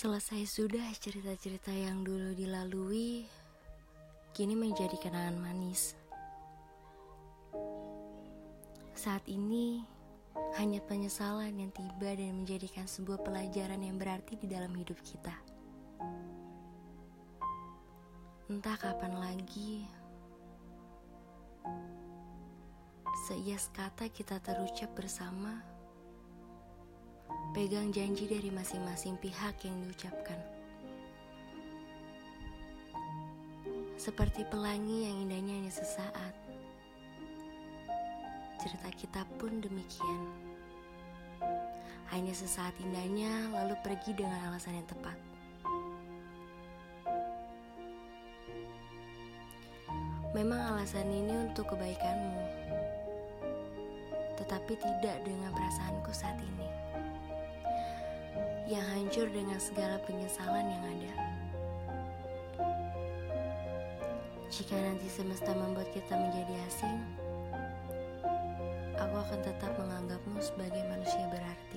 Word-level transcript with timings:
Selesai 0.00 0.48
sudah 0.48 0.88
cerita-cerita 0.96 1.68
yang 1.76 2.00
dulu 2.00 2.32
dilalui, 2.32 3.28
kini 4.32 4.56
menjadi 4.56 4.96
kenangan 4.96 5.36
manis. 5.36 5.92
Saat 8.96 9.28
ini, 9.28 9.84
hanya 10.56 10.80
penyesalan 10.88 11.52
yang 11.52 11.68
tiba 11.76 12.16
dan 12.16 12.32
menjadikan 12.32 12.88
sebuah 12.88 13.20
pelajaran 13.20 13.76
yang 13.76 14.00
berarti 14.00 14.40
di 14.40 14.48
dalam 14.48 14.72
hidup 14.72 14.96
kita. 15.04 15.36
Entah 18.48 18.80
kapan 18.80 19.20
lagi, 19.20 19.84
seias 23.28 23.68
kata 23.76 24.08
kita 24.08 24.40
terucap 24.40 24.96
bersama 24.96 25.60
pegang 27.50 27.90
janji 27.90 28.30
dari 28.30 28.46
masing-masing 28.46 29.18
pihak 29.18 29.58
yang 29.66 29.74
diucapkan. 29.82 30.38
Seperti 33.98 34.46
pelangi 34.46 35.10
yang 35.10 35.26
indahnya 35.26 35.54
hanya 35.58 35.72
sesaat. 35.74 36.34
Cerita 38.62 38.88
kita 38.94 39.22
pun 39.42 39.58
demikian. 39.58 40.22
Hanya 42.14 42.30
sesaat 42.30 42.70
indahnya 42.78 43.50
lalu 43.50 43.74
pergi 43.82 44.14
dengan 44.14 44.38
alasan 44.46 44.78
yang 44.78 44.86
tepat. 44.86 45.18
Memang 50.30 50.78
alasan 50.78 51.10
ini 51.10 51.50
untuk 51.50 51.74
kebaikanmu, 51.74 52.38
tetapi 54.38 54.78
tidak 54.78 55.18
dengan 55.26 55.50
perasaanku 55.50 56.14
saat 56.14 56.38
ini 56.38 56.89
yang 58.70 58.86
hancur 58.94 59.26
dengan 59.34 59.58
segala 59.58 59.98
penyesalan 60.06 60.62
yang 60.62 60.84
ada. 60.86 61.14
Jika 64.46 64.78
nanti 64.78 65.10
semesta 65.10 65.50
membuat 65.50 65.90
kita 65.90 66.14
menjadi 66.14 66.54
asing, 66.70 67.02
aku 68.94 69.14
akan 69.18 69.40
tetap 69.42 69.74
menganggapmu 69.74 70.38
sebagai 70.38 70.86
manusia 70.86 71.26
berarti. 71.34 71.69